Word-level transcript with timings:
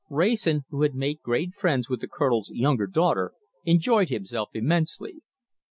Wrayson, 0.09 0.63
who 0.71 0.81
had 0.81 0.95
made 0.95 1.21
great 1.21 1.53
friends 1.53 1.87
with 1.87 2.01
the 2.01 2.07
Colonel's 2.07 2.49
younger 2.49 2.87
daughter, 2.87 3.33
enjoyed 3.65 4.09
himself 4.09 4.49
immensely. 4.55 5.21